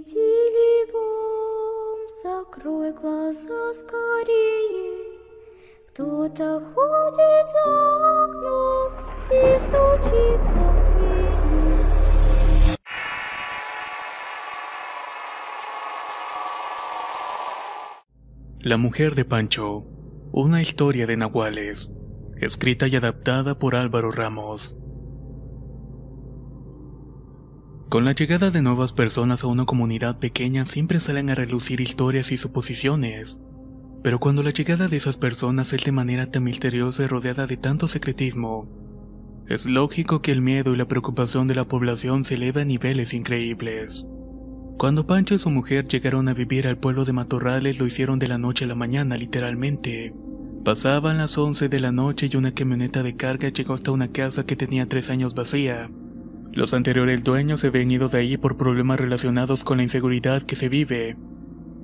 [0.00, 5.04] Тили-тили бом, закрой глаза скорее.
[5.90, 7.66] Кто-то ходит за
[8.24, 8.88] окном
[9.30, 11.76] и стучится в двери.
[18.60, 19.84] La mujer de Pancho.
[20.32, 21.90] Una historia de nahuales.
[22.40, 24.74] Escrita y adaptada por Álvaro Ramos.
[27.91, 32.31] Con la llegada de nuevas personas a una comunidad pequeña siempre salen a relucir historias
[32.31, 33.37] y suposiciones.
[34.01, 37.57] Pero cuando la llegada de esas personas es de manera tan misteriosa y rodeada de
[37.57, 38.69] tanto secretismo,
[39.45, 43.13] es lógico que el miedo y la preocupación de la población se eleve a niveles
[43.13, 44.07] increíbles.
[44.77, 48.29] Cuando Pancho y su mujer llegaron a vivir al pueblo de Matorrales lo hicieron de
[48.29, 50.13] la noche a la mañana literalmente.
[50.63, 54.45] Pasaban las 11 de la noche y una camioneta de carga llegó hasta una casa
[54.45, 55.89] que tenía tres años vacía.
[56.53, 60.57] Los anteriores dueños se habían ido de ahí por problemas relacionados con la inseguridad que
[60.57, 61.15] se vive,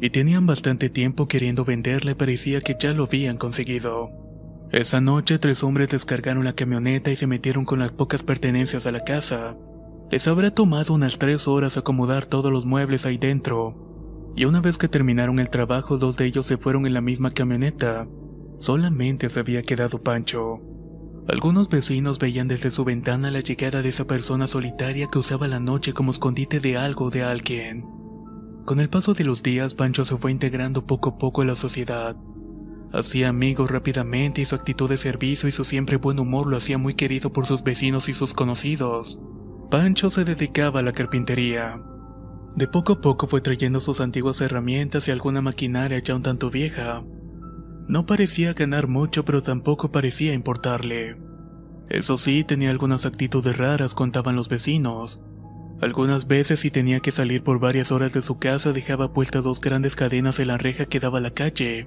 [0.02, 4.12] y tenían bastante tiempo queriendo venderla y parecía que ya lo habían conseguido.
[4.72, 8.92] Esa noche tres hombres descargaron la camioneta y se metieron con las pocas pertenencias a
[8.92, 9.56] la casa.
[10.12, 14.78] Les habrá tomado unas tres horas acomodar todos los muebles ahí dentro, y una vez
[14.78, 18.08] que terminaron el trabajo dos de ellos se fueron en la misma camioneta.
[18.60, 20.62] Solamente se había quedado Pancho.
[21.30, 25.60] Algunos vecinos veían desde su ventana la llegada de esa persona solitaria que usaba la
[25.60, 27.86] noche como escondite de algo o de alguien.
[28.66, 31.58] Con el paso de los días, Pancho se fue integrando poco a poco a la
[31.58, 32.16] sociedad.
[32.94, 36.78] Hacía amigos rápidamente y su actitud de servicio y su siempre buen humor lo hacía
[36.78, 39.20] muy querido por sus vecinos y sus conocidos.
[39.70, 41.82] Pancho se dedicaba a la carpintería.
[42.56, 46.50] De poco a poco fue trayendo sus antiguas herramientas y alguna maquinaria ya un tanto
[46.50, 47.04] vieja.
[47.88, 51.18] No parecía ganar mucho, pero tampoco parecía importarle.
[51.90, 55.22] Eso sí, tenía algunas actitudes raras, contaban los vecinos.
[55.82, 59.62] Algunas veces si tenía que salir por varias horas de su casa dejaba puestas dos
[59.62, 61.86] grandes cadenas en la reja que daba a la calle,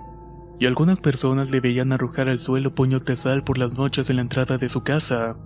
[0.59, 4.17] y algunas personas le veían arrojar al suelo puños de sal por las noches en
[4.17, 5.37] la entrada de su casa.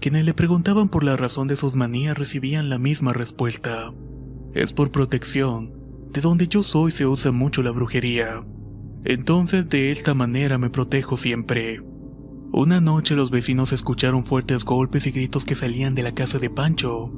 [0.00, 3.92] Quienes le preguntaban por la razón de sus manías recibían la misma respuesta.
[4.52, 5.72] Es por protección.
[6.12, 8.44] De donde yo soy se usa mucho la brujería.
[9.08, 11.80] Entonces de esta manera me protejo siempre.
[12.52, 16.50] Una noche los vecinos escucharon fuertes golpes y gritos que salían de la casa de
[16.50, 17.12] Pancho.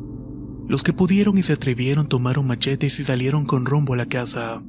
[0.69, 4.63] Los que pudieron y se atrevieron tomaron machetes y salieron con rumbo a la casa.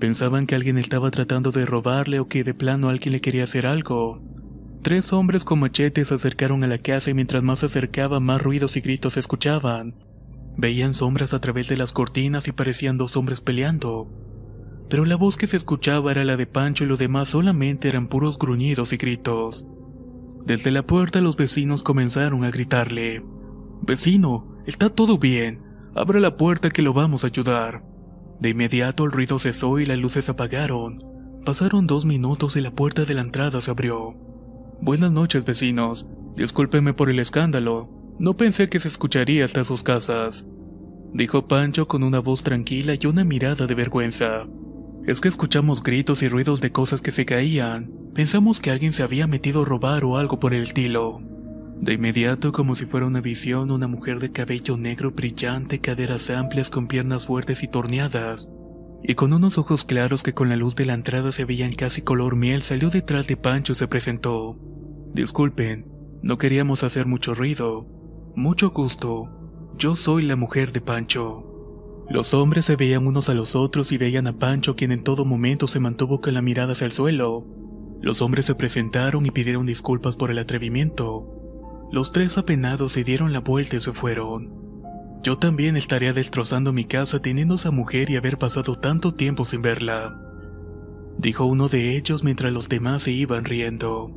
[0.00, 3.66] Pensaban que alguien estaba tratando de robarle o que de plano alguien le quería hacer
[3.66, 4.22] algo.
[4.80, 8.40] Tres hombres con machetes se acercaron a la casa y mientras más se acercaban más
[8.40, 9.96] ruidos y gritos se escuchaban.
[10.56, 14.23] Veían sombras a través de las cortinas y parecían dos hombres peleando.
[14.88, 18.08] Pero la voz que se escuchaba era la de Pancho y lo demás solamente eran
[18.08, 19.66] puros gruñidos y gritos.
[20.44, 23.24] Desde la puerta los vecinos comenzaron a gritarle.
[23.82, 25.62] Vecino, está todo bien.
[25.94, 27.84] Abra la puerta que lo vamos a ayudar.
[28.40, 31.02] De inmediato el ruido cesó y las luces apagaron.
[31.44, 34.14] Pasaron dos minutos y la puerta de la entrada se abrió.
[34.80, 36.08] Buenas noches, vecinos.
[36.36, 37.88] Discúlpenme por el escándalo.
[38.18, 40.46] No pensé que se escucharía hasta sus casas.
[41.12, 44.46] Dijo Pancho con una voz tranquila y una mirada de vergüenza.
[45.06, 47.92] Es que escuchamos gritos y ruidos de cosas que se caían.
[48.14, 51.20] Pensamos que alguien se había metido a robar o algo por el estilo.
[51.78, 56.70] De inmediato, como si fuera una visión, una mujer de cabello negro brillante, caderas amplias
[56.70, 58.48] con piernas fuertes y torneadas,
[59.02, 62.00] y con unos ojos claros que con la luz de la entrada se veían casi
[62.00, 64.58] color miel, salió detrás de Pancho y se presentó.
[65.12, 65.86] Disculpen,
[66.22, 67.86] no queríamos hacer mucho ruido.
[68.34, 69.28] Mucho gusto.
[69.76, 71.53] Yo soy la mujer de Pancho.
[72.08, 75.24] Los hombres se veían unos a los otros y veían a Pancho quien en todo
[75.24, 77.46] momento se mantuvo con la mirada hacia el suelo.
[78.02, 81.30] Los hombres se presentaron y pidieron disculpas por el atrevimiento.
[81.90, 84.52] Los tres apenados se dieron la vuelta y se fueron.
[85.22, 89.62] Yo también estaría destrozando mi casa teniendo esa mujer y haber pasado tanto tiempo sin
[89.62, 90.20] verla.
[91.16, 94.10] Dijo uno de ellos mientras los demás se iban riendo.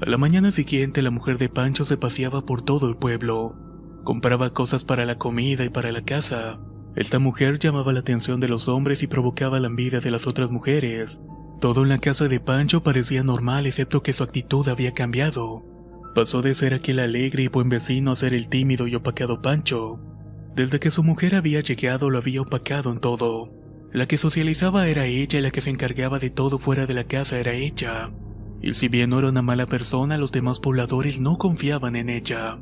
[0.00, 3.56] A la mañana siguiente la mujer de Pancho se paseaba por todo el pueblo.
[4.04, 6.60] Compraba cosas para la comida y para la casa.
[6.96, 10.50] Esta mujer llamaba la atención de los hombres y provocaba la envidia de las otras
[10.50, 11.20] mujeres.
[11.60, 15.62] Todo en la casa de Pancho parecía normal excepto que su actitud había cambiado.
[16.14, 20.00] Pasó de ser aquel alegre y buen vecino a ser el tímido y opacado Pancho.
[20.54, 23.52] Desde que su mujer había llegado lo había opacado en todo.
[23.92, 27.04] La que socializaba era ella y la que se encargaba de todo fuera de la
[27.04, 28.10] casa era ella.
[28.62, 32.58] Y si bien no era una mala persona, los demás pobladores no confiaban en ella.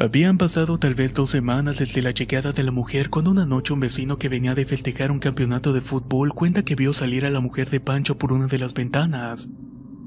[0.00, 3.72] Habían pasado tal vez dos semanas desde la llegada de la mujer cuando una noche
[3.72, 7.30] un vecino que venía de festejar un campeonato de fútbol cuenta que vio salir a
[7.30, 9.50] la mujer de Pancho por una de las ventanas.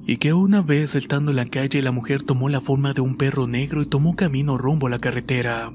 [0.07, 3.17] Y que una vez estando en la calle la mujer tomó la forma de un
[3.17, 5.73] perro negro y tomó camino rumbo a la carretera.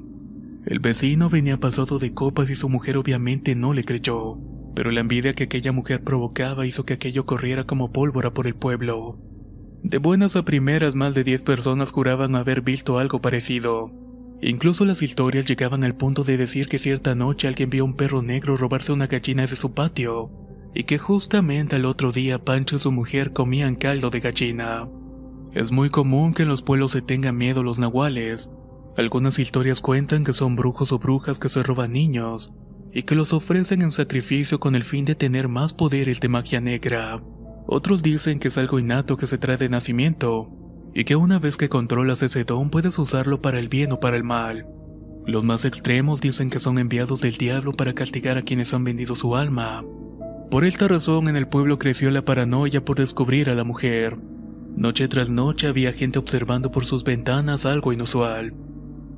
[0.64, 4.38] El vecino venía pasado de copas y su mujer obviamente no le creyó,
[4.74, 8.54] pero la envidia que aquella mujer provocaba hizo que aquello corriera como pólvora por el
[8.54, 9.18] pueblo.
[9.82, 14.05] De buenas a primeras más de 10 personas juraban haber visto algo parecido.
[14.42, 17.94] Incluso las historias llegaban al punto de decir que cierta noche alguien vio a un
[17.94, 20.30] perro negro robarse una gallina de su patio,
[20.74, 24.88] y que justamente al otro día Pancho y su mujer comían caldo de gallina.
[25.52, 28.50] Es muy común que en los pueblos se tengan miedo los nahuales.
[28.98, 32.52] Algunas historias cuentan que son brujos o brujas que se roban niños,
[32.92, 36.60] y que los ofrecen en sacrificio con el fin de tener más poderes de magia
[36.60, 37.22] negra.
[37.66, 40.50] Otros dicen que es algo innato que se trae de nacimiento,
[40.96, 44.16] y que una vez que controlas ese don puedes usarlo para el bien o para
[44.16, 44.66] el mal.
[45.26, 49.14] Los más extremos dicen que son enviados del diablo para castigar a quienes han vendido
[49.14, 49.84] su alma.
[50.50, 54.16] Por esta razón en el pueblo creció la paranoia por descubrir a la mujer.
[54.74, 58.54] Noche tras noche había gente observando por sus ventanas algo inusual.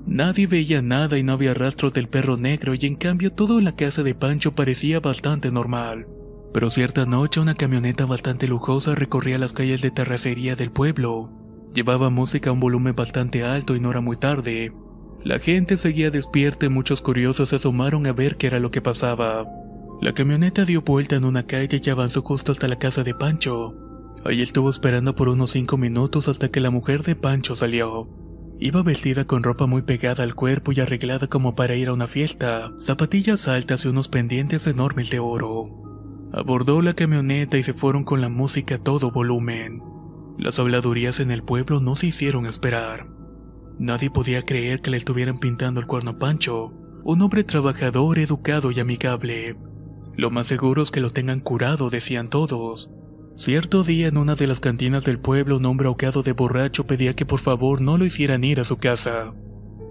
[0.05, 3.67] Nadie veía nada y no había rastro del perro negro y en cambio todo en
[3.67, 6.09] la casa de Pancho parecía bastante normal.
[6.53, 11.31] Pero cierta noche una camioneta bastante lujosa recorría las calles de terracería del pueblo.
[11.75, 14.73] Llevaba música a un volumen bastante alto y no era muy tarde.
[15.25, 18.81] La gente seguía despierta y muchos curiosos se asomaron a ver qué era lo que
[18.81, 19.47] pasaba.
[20.01, 23.75] La camioneta dio vuelta en una calle y avanzó justo hasta la casa de Pancho.
[24.25, 28.09] Ahí estuvo esperando por unos cinco minutos hasta que la mujer de Pancho salió.
[28.61, 32.09] Iba vestida con ropa muy pegada al cuerpo y arreglada como para ir a una
[32.09, 35.67] fiesta, zapatillas altas y unos pendientes enormes de oro.
[36.33, 39.83] Abordó la camioneta y se fueron con la música a todo volumen.
[40.39, 43.09] Las habladurías en el pueblo no se hicieron esperar.
[43.81, 48.79] Nadie podía creer que le estuvieran pintando el cuerno Pancho, un hombre trabajador, educado y
[48.79, 49.57] amigable.
[50.17, 52.89] Lo más seguro es que lo tengan curado, decían todos.
[53.35, 57.15] Cierto día en una de las cantinas del pueblo un hombre ahogado de borracho pedía
[57.15, 59.35] que por favor no lo hicieran ir a su casa.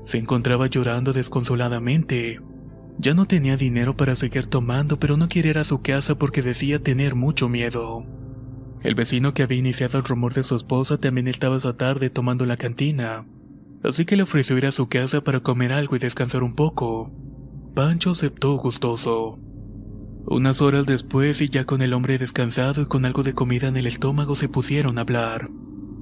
[0.05, 2.39] Se encontraba llorando desconsoladamente.
[2.99, 6.41] Ya no tenía dinero para seguir tomando, pero no quería ir a su casa porque
[6.41, 8.05] decía tener mucho miedo.
[8.83, 12.45] El vecino que había iniciado el rumor de su esposa también estaba esa tarde tomando
[12.45, 13.25] la cantina,
[13.83, 17.11] así que le ofreció ir a su casa para comer algo y descansar un poco.
[17.73, 19.39] Pancho aceptó gustoso.
[20.25, 23.77] Unas horas después y ya con el hombre descansado y con algo de comida en
[23.77, 25.49] el estómago se pusieron a hablar.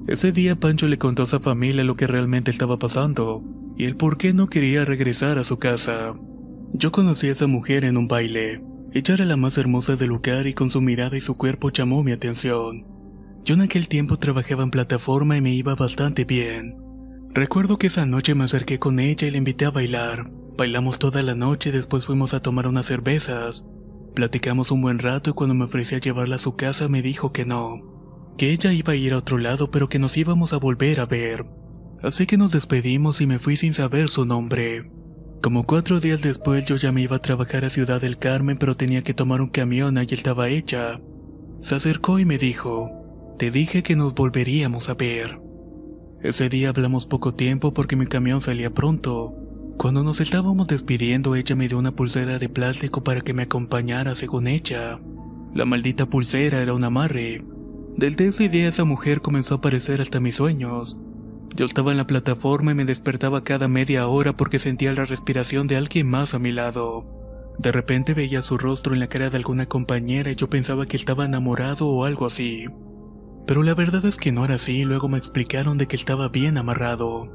[0.07, 3.43] Ese día Pancho le contó a su familia lo que realmente estaba pasando
[3.77, 6.15] y el por qué no quería regresar a su casa.
[6.73, 8.63] Yo conocí a esa mujer en un baile.
[8.95, 12.01] Ella era la más hermosa del lugar y con su mirada y su cuerpo llamó
[12.01, 12.85] mi atención.
[13.43, 16.77] Yo en aquel tiempo trabajaba en plataforma y me iba bastante bien.
[17.33, 20.31] Recuerdo que esa noche me acerqué con ella y la invité a bailar.
[20.57, 23.65] Bailamos toda la noche y después fuimos a tomar unas cervezas.
[24.13, 27.33] Platicamos un buen rato y cuando me ofrecí a llevarla a su casa me dijo
[27.33, 27.81] que no,
[28.37, 31.05] que ella iba a ir a otro lado pero que nos íbamos a volver a
[31.05, 31.45] ver.
[32.01, 34.89] Así que nos despedimos y me fui sin saber su nombre.
[35.45, 38.73] Como cuatro días después yo ya me iba a trabajar a Ciudad del Carmen pero
[38.73, 40.99] tenía que tomar un camión y estaba hecha.
[41.61, 42.89] Se acercó y me dijo,
[43.37, 45.39] te dije que nos volveríamos a ver.
[46.23, 49.35] Ese día hablamos poco tiempo porque mi camión salía pronto.
[49.77, 54.15] Cuando nos estábamos despidiendo ella me dio una pulsera de plástico para que me acompañara
[54.15, 54.99] según ella.
[55.53, 57.45] La maldita pulsera era un amarre.
[57.95, 60.99] Desde ese día esa mujer comenzó a aparecer hasta mis sueños.
[61.55, 65.67] Yo estaba en la plataforma y me despertaba cada media hora porque sentía la respiración
[65.67, 67.05] de alguien más a mi lado.
[67.57, 70.97] De repente veía su rostro en la cara de alguna compañera y yo pensaba que
[70.97, 72.65] estaba enamorado o algo así.
[73.47, 76.57] Pero la verdad es que no era así luego me explicaron de que estaba bien
[76.57, 77.31] amarrado.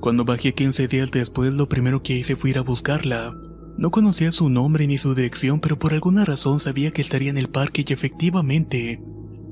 [0.00, 3.34] Cuando bajé 15 días después lo primero que hice fue ir a buscarla.
[3.78, 7.38] No conocía su nombre ni su dirección pero por alguna razón sabía que estaría en
[7.38, 9.02] el parque y efectivamente,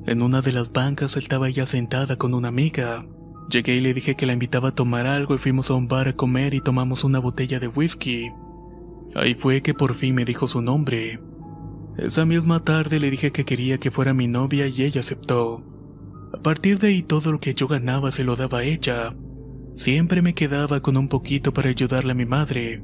[0.07, 3.05] en una de las bancas estaba ella sentada con una amiga.
[3.51, 6.09] Llegué y le dije que la invitaba a tomar algo y fuimos a un bar
[6.09, 8.31] a comer y tomamos una botella de whisky.
[9.15, 11.21] Ahí fue que por fin me dijo su nombre.
[11.97, 15.63] Esa misma tarde le dije que quería que fuera mi novia y ella aceptó.
[16.33, 19.15] A partir de ahí todo lo que yo ganaba se lo daba a ella.
[19.77, 22.83] Siempre me quedaba con un poquito para ayudarle a mi madre,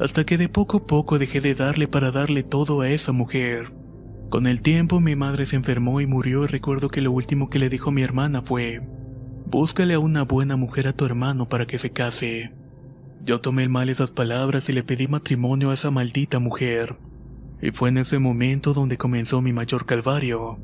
[0.00, 3.72] hasta que de poco a poco dejé de darle para darle todo a esa mujer.
[4.30, 7.58] Con el tiempo mi madre se enfermó y murió y recuerdo que lo último que
[7.58, 8.80] le dijo mi hermana fue,
[9.50, 12.52] búscale a una buena mujer a tu hermano para que se case.
[13.24, 16.96] Yo tomé mal esas palabras y le pedí matrimonio a esa maldita mujer.
[17.60, 20.58] Y fue en ese momento donde comenzó mi mayor calvario.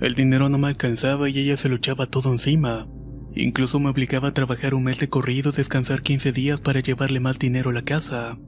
[0.00, 2.88] El dinero no me alcanzaba y ella se lo echaba todo encima.
[3.34, 7.38] Incluso me obligaba a trabajar un mes de corrido, descansar 15 días para llevarle más
[7.38, 8.38] dinero a la casa.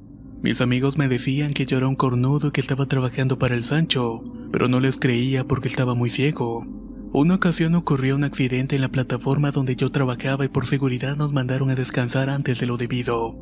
[0.41, 4.25] Mis amigos me decían que yo era un cornudo que estaba trabajando para el Sancho,
[4.51, 6.67] pero no les creía porque estaba muy ciego.
[7.14, 11.31] Una ocasión ocurrió un accidente en la plataforma donde yo trabajaba y por seguridad nos
[11.31, 13.37] mandaron a descansar antes de lo debido.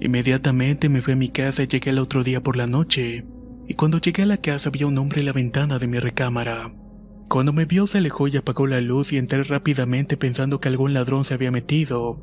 [0.00, 3.24] Inmediatamente me fui a mi casa y llegué el otro día por la noche,
[3.68, 6.00] y cuando llegué a la casa vi a un hombre en la ventana de mi
[6.00, 6.74] recámara.
[7.28, 10.92] Cuando me vio se alejó y apagó la luz y entré rápidamente pensando que algún
[10.92, 12.20] ladrón se había metido,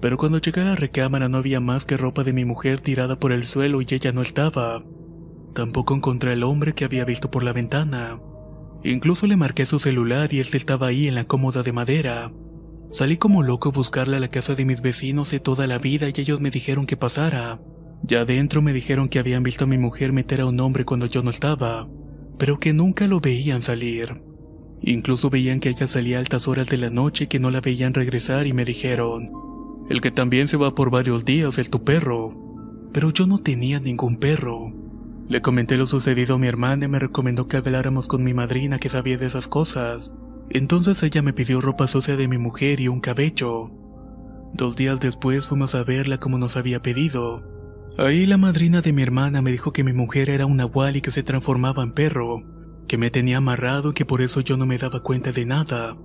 [0.00, 3.20] pero cuando llegué a la recámara no había más que ropa de mi mujer tirada
[3.20, 4.84] por el suelo y ella no estaba.
[5.54, 8.18] Tampoco encontré al hombre que había visto por la ventana.
[8.84, 12.32] Incluso le marqué su celular y él estaba ahí en la cómoda de madera.
[12.90, 16.08] Salí como loco a buscarle a la casa de mis vecinos de toda la vida
[16.08, 17.60] y ellos me dijeron que pasara.
[18.02, 21.06] Ya adentro me dijeron que habían visto a mi mujer meter a un hombre cuando
[21.06, 21.88] yo no estaba,
[22.38, 24.20] pero que nunca lo veían salir.
[24.82, 27.60] Incluso veían que ella salía a altas horas de la noche y que no la
[27.60, 29.30] veían regresar y me dijeron,
[29.88, 32.36] el que también se va por varios días es tu perro.
[32.92, 34.81] Pero yo no tenía ningún perro.
[35.32, 38.78] Le comenté lo sucedido a mi hermana y me recomendó que habláramos con mi madrina
[38.78, 40.12] que sabía de esas cosas.
[40.50, 43.70] Entonces ella me pidió ropa sucia de mi mujer y un cabello.
[44.52, 47.42] Dos días después fuimos a verla como nos había pedido.
[47.96, 51.00] Ahí la madrina de mi hermana me dijo que mi mujer era un nahual y
[51.00, 52.42] que se transformaba en perro,
[52.86, 55.96] que me tenía amarrado y que por eso yo no me daba cuenta de nada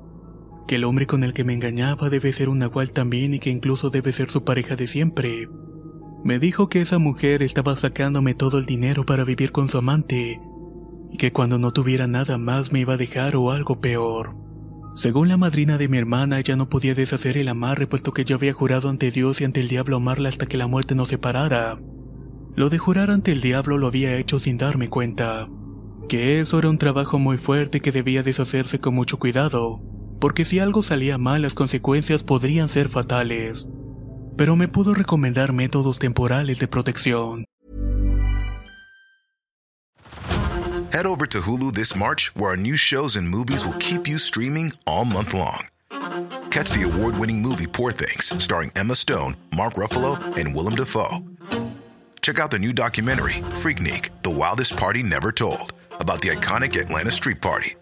[0.70, 3.50] que el hombre con el que me engañaba debe ser un nahual también y que
[3.50, 5.50] incluso debe ser su pareja de siempre.
[6.24, 10.42] Me dijo que esa mujer estaba sacándome todo el dinero para vivir con su amante
[11.12, 14.36] y que cuando no tuviera nada más me iba a dejar o algo peor.
[14.96, 18.36] Según la madrina de mi hermana, ella no podía deshacer el amarre puesto que yo
[18.36, 21.80] había jurado ante Dios y ante el diablo amarla hasta que la muerte nos separara.
[22.56, 25.48] Lo de jurar ante el diablo lo había hecho sin darme cuenta,
[26.10, 29.82] que eso era un trabajo muy fuerte que debía deshacerse con mucho cuidado
[30.20, 33.68] porque si algo salía mal las consecuencias podrían ser fatales.
[34.38, 37.46] Pero me pudo recomendar métodos temporales de protección.
[40.92, 44.18] Head over to Hulu this March, where our new shows and movies will keep you
[44.18, 45.68] streaming all month long.
[46.50, 51.24] Catch the award-winning movie Poor Things, starring Emma Stone, Mark Ruffalo, and Willem Dafoe.
[52.22, 57.12] Check out the new documentary, Freaknik, The Wildest Party Never Told, about the iconic Atlanta
[57.12, 57.76] Street Party.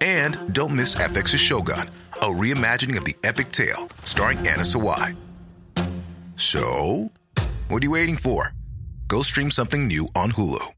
[0.00, 5.14] And don't miss FX's Shogun, a reimagining of the epic tale starring Anna Sawai.
[6.42, 7.12] So,
[7.68, 8.52] what are you waiting for?
[9.06, 10.72] Go stream something new on Hulu.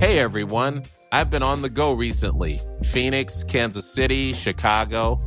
[0.00, 5.20] Hey everyone, I've been on the go recently Phoenix, Kansas City, Chicago.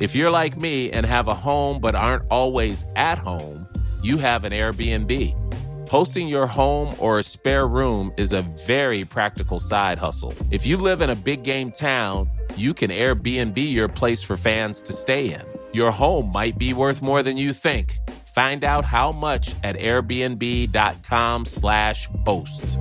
[0.00, 3.68] If you're like me and have a home but aren't always at home,
[4.02, 5.88] you have an Airbnb.
[5.88, 10.34] Hosting your home or a spare room is a very practical side hustle.
[10.50, 14.82] If you live in a big game town, you can Airbnb your place for fans
[14.82, 15.51] to stay in.
[15.72, 17.98] Your home might be worth more than you think.
[18.34, 22.78] Find out how much at airbnb.com/slash host.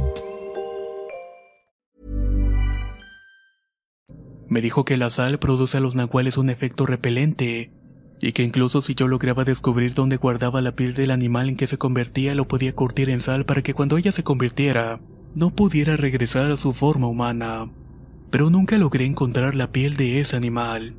[4.48, 7.72] Me dijo que la sal produce a los nahuales un efecto repelente
[8.20, 11.68] y que incluso si yo lograba descubrir dónde guardaba la piel del animal en que
[11.68, 15.00] se convertía, lo podía curtir en sal para que cuando ella se convirtiera,
[15.34, 17.72] no pudiera regresar a su forma humana.
[18.30, 20.96] Pero nunca logré encontrar la piel de ese animal.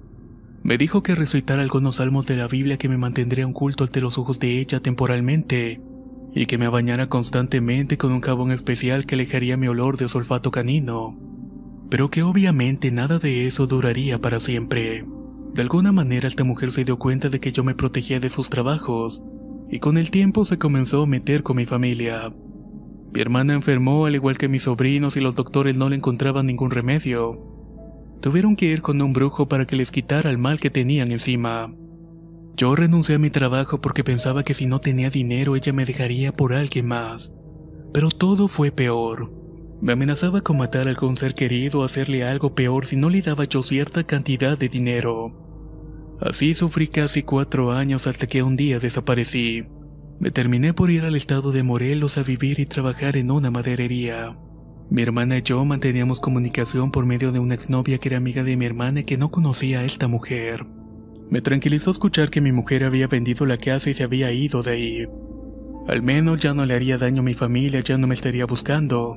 [0.62, 4.00] Me dijo que recitara algunos salmos de la Biblia que me mantendría un culto ante
[4.00, 5.81] los ojos de ella temporalmente,
[6.35, 10.52] y que me bañara constantemente con un jabón especial que alejaría mi olor de olfato
[10.52, 11.19] canino.
[11.90, 15.04] Pero que obviamente nada de eso duraría para siempre.
[15.52, 18.49] De alguna manera esta mujer se dio cuenta de que yo me protegía de sus
[18.49, 19.21] trabajos,
[19.69, 22.33] y con el tiempo se comenzó a meter con mi familia.
[23.12, 26.71] Mi hermana enfermó al igual que mis sobrinos y los doctores no le encontraban ningún
[26.71, 27.52] remedio.
[28.23, 31.75] Tuvieron que ir con un brujo para que les quitara el mal que tenían encima.
[32.55, 36.31] Yo renuncié a mi trabajo porque pensaba que si no tenía dinero ella me dejaría
[36.31, 37.33] por alguien más.
[37.93, 39.33] Pero todo fue peor.
[39.81, 43.23] Me amenazaba con matar a algún ser querido o hacerle algo peor si no le
[43.23, 46.17] daba yo cierta cantidad de dinero.
[46.21, 49.64] Así sufrí casi cuatro años hasta que un día desaparecí.
[50.21, 54.38] Me terminé por ir al estado de Morelos a vivir y trabajar en una maderería.
[54.93, 58.59] Mi hermana y yo manteníamos comunicación por medio de una exnovia que era amiga de
[58.59, 60.67] mi hermana y que no conocía a esta mujer.
[61.31, 64.71] Me tranquilizó escuchar que mi mujer había vendido la casa y se había ido de
[64.71, 65.07] ahí.
[65.89, 69.17] Al menos ya no le haría daño a mi familia, ya no me estaría buscando.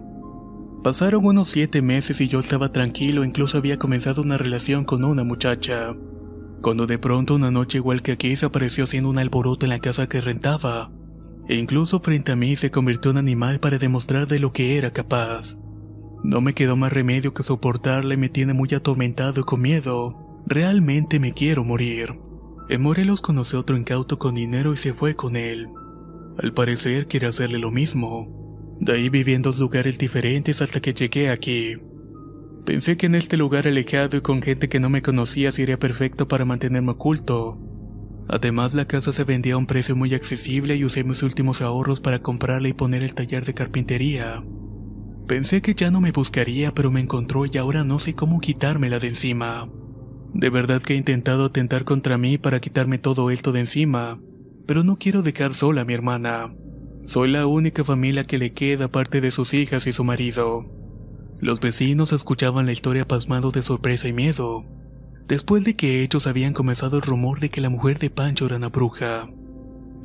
[0.81, 5.25] Pasaron unos siete meses y yo estaba tranquilo, incluso había comenzado una relación con una
[5.25, 5.93] muchacha.
[6.61, 9.79] cuando de pronto una noche igual que aquí se apareció haciendo un alboroto en la
[9.79, 10.89] casa que rentaba,
[11.49, 14.93] e incluso frente a mí se convirtió en animal para demostrar de lo que era
[14.93, 15.57] capaz.
[16.25, 20.41] No me quedó más remedio que soportarla y me tiene muy atormentado y con miedo.
[20.47, 22.19] Realmente me quiero morir.
[22.67, 25.69] En Morelos conocí a otro incauto con dinero y se fue con él.
[26.39, 28.75] Al parecer quiere hacerle lo mismo.
[28.79, 31.75] De ahí viví en dos lugares diferentes hasta que llegué aquí.
[32.65, 36.27] Pensé que en este lugar alejado y con gente que no me conocía sería perfecto
[36.27, 37.59] para mantenerme oculto.
[38.27, 42.01] Además la casa se vendía a un precio muy accesible y usé mis últimos ahorros
[42.01, 44.43] para comprarla y poner el taller de carpintería.
[45.27, 48.99] Pensé que ya no me buscaría pero me encontró y ahora no sé cómo quitármela
[48.99, 49.69] de encima.
[50.33, 54.19] De verdad que he intentado atentar contra mí para quitarme todo esto de encima,
[54.67, 56.53] pero no quiero dejar sola a mi hermana.
[57.05, 60.65] Soy la única familia que le queda aparte de sus hijas y su marido.
[61.39, 64.65] Los vecinos escuchaban la historia pasmados de sorpresa y miedo,
[65.27, 68.57] después de que ellos habían comenzado el rumor de que la mujer de Pancho era
[68.57, 69.27] una bruja.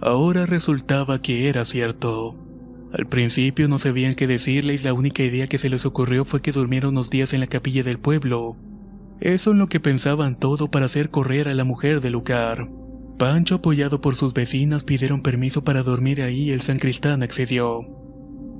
[0.00, 2.36] Ahora resultaba que era cierto.
[2.92, 6.42] Al principio no sabían qué decirle y la única idea que se les ocurrió fue
[6.42, 8.56] que durmiera unos días en la capilla del pueblo.
[9.20, 12.68] Eso es lo que pensaban todo para hacer correr a la mujer del lugar.
[13.18, 17.86] Pancho, apoyado por sus vecinas, pidieron permiso para dormir ahí y el sancristán accedió.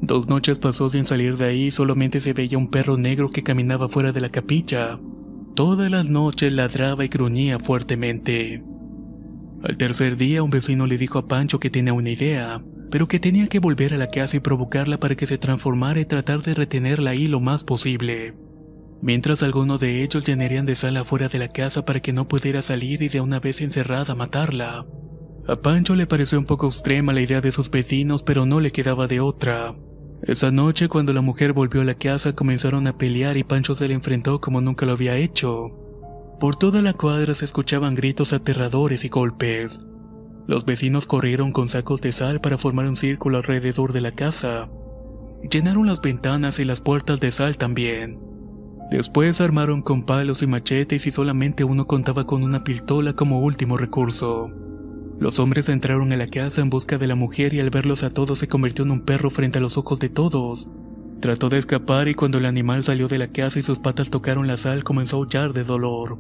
[0.03, 3.89] Dos noches pasó sin salir de ahí, solamente se veía un perro negro que caminaba
[3.89, 5.01] fuera de la capilla.
[5.57, 8.63] Todas las noches ladraba y gruñía fuertemente.
[9.63, 13.21] Al tercer día un vecino le dijo a Pancho que tenía una idea, pero que
[13.21, 16.55] tenía que volver a la casa y provocarla para que se transformara y tratar de
[16.55, 18.35] retenerla ahí lo más posible.
[19.03, 22.61] Mientras algunos de ellos llenarían de sal afuera de la casa para que no pudiera
[22.61, 24.87] salir y de una vez encerrada matarla.
[25.49, 28.73] A Pancho le pareció un poco extrema la idea de sus vecinos, pero no le
[28.73, 29.75] quedaba de otra.
[30.23, 33.89] Esa noche, cuando la mujer volvió a la casa, comenzaron a pelear y Pancho se
[33.89, 35.71] le enfrentó como nunca lo había hecho.
[36.39, 39.81] Por toda la cuadra se escuchaban gritos aterradores y golpes.
[40.51, 44.69] Los vecinos corrieron con sacos de sal para formar un círculo alrededor de la casa.
[45.49, 48.19] Llenaron las ventanas y las puertas de sal también.
[48.91, 53.77] Después armaron con palos y machetes y solamente uno contaba con una pistola como último
[53.77, 54.51] recurso.
[55.21, 58.11] Los hombres entraron a la casa en busca de la mujer y al verlos a
[58.11, 60.69] todos se convirtió en un perro frente a los ojos de todos.
[61.21, 64.49] Trató de escapar y cuando el animal salió de la casa y sus patas tocaron
[64.49, 66.19] la sal comenzó a aullar de dolor.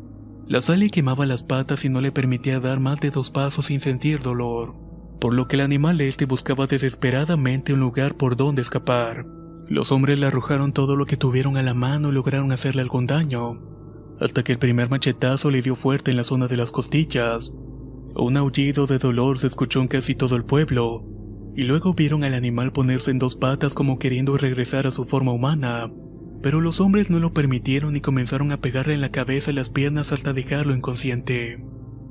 [0.50, 3.66] La sal le quemaba las patas y no le permitía dar más de dos pasos
[3.66, 4.74] sin sentir dolor,
[5.20, 9.26] por lo que el animal este buscaba desesperadamente un lugar por donde escapar.
[9.68, 13.06] Los hombres le arrojaron todo lo que tuvieron a la mano y lograron hacerle algún
[13.06, 13.60] daño,
[14.18, 17.52] hasta que el primer machetazo le dio fuerte en la zona de las costillas.
[18.16, 21.04] Un aullido de dolor se escuchó en casi todo el pueblo,
[21.54, 25.30] y luego vieron al animal ponerse en dos patas como queriendo regresar a su forma
[25.30, 25.92] humana.
[26.42, 29.70] Pero los hombres no lo permitieron y comenzaron a pegarle en la cabeza y las
[29.70, 31.62] piernas hasta dejarlo inconsciente.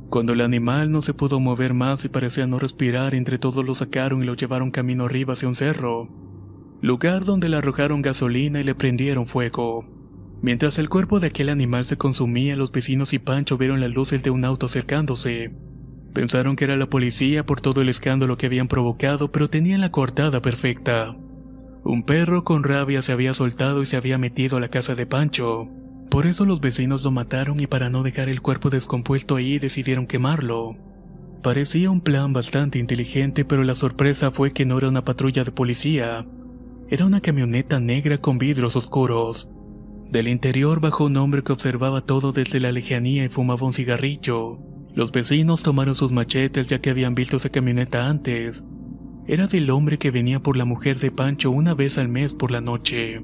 [0.09, 3.75] Cuando el animal no se pudo mover más y parecía no respirar, entre todos lo
[3.75, 6.09] sacaron y lo llevaron camino arriba hacia un cerro,
[6.81, 9.85] lugar donde le arrojaron gasolina y le prendieron fuego.
[10.41, 14.23] Mientras el cuerpo de aquel animal se consumía, los vecinos y Pancho vieron las luces
[14.23, 15.51] de un auto acercándose.
[16.13, 19.91] Pensaron que era la policía por todo el escándalo que habían provocado, pero tenían la
[19.91, 21.15] cortada perfecta.
[21.83, 25.05] Un perro con rabia se había soltado y se había metido a la casa de
[25.05, 25.69] Pancho.
[26.09, 30.07] Por eso los vecinos lo mataron y para no dejar el cuerpo descompuesto ahí decidieron
[30.07, 30.75] quemarlo.
[31.41, 35.51] Parecía un plan bastante inteligente, pero la sorpresa fue que no era una patrulla de
[35.51, 36.25] policía.
[36.89, 39.49] Era una camioneta negra con vidrios oscuros.
[40.11, 44.59] Del interior bajó un hombre que observaba todo desde la lejanía y fumaba un cigarrillo.
[44.95, 48.63] Los vecinos tomaron sus machetes ya que habían visto esa camioneta antes.
[49.31, 52.49] Era del hombre que venía por la mujer de Pancho una vez al mes por
[52.49, 53.21] la noche.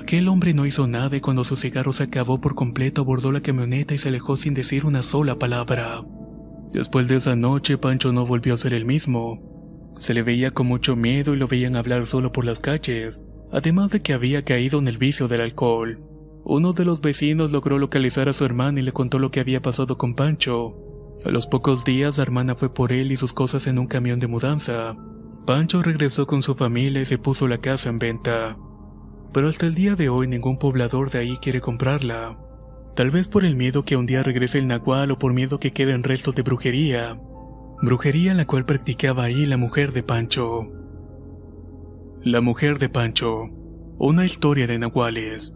[0.00, 3.40] Aquel hombre no hizo nada y cuando su cigarro se acabó por completo abordó la
[3.40, 6.04] camioneta y se alejó sin decir una sola palabra.
[6.72, 9.92] Después de esa noche Pancho no volvió a ser el mismo.
[9.98, 13.90] Se le veía con mucho miedo y lo veían hablar solo por las calles, además
[13.90, 16.04] de que había caído en el vicio del alcohol.
[16.44, 19.60] Uno de los vecinos logró localizar a su hermana y le contó lo que había
[19.60, 20.76] pasado con Pancho.
[21.24, 24.20] A los pocos días la hermana fue por él y sus cosas en un camión
[24.20, 24.96] de mudanza.
[25.46, 28.58] Pancho regresó con su familia y se puso la casa en venta.
[29.32, 32.38] Pero hasta el día de hoy ningún poblador de ahí quiere comprarla.
[32.96, 35.72] Tal vez por el miedo que un día regrese el nahual o por miedo que
[35.72, 37.20] queden restos de brujería.
[37.80, 40.72] Brujería la cual practicaba ahí la mujer de Pancho.
[42.22, 43.44] La mujer de Pancho.
[43.98, 45.52] Una historia de nahuales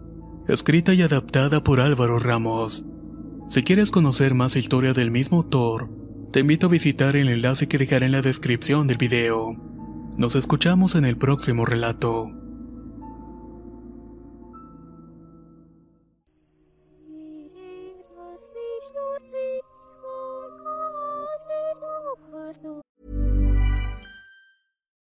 [0.49, 2.85] escrita y adaptada por Álvaro Ramos.
[3.49, 5.91] Si quieres conocer más historia del mismo autor,
[6.33, 9.70] te invito a visitar el enlace que dejaré en la descripción del video.
[10.21, 12.40] Nos escuchamos en el próximo relato.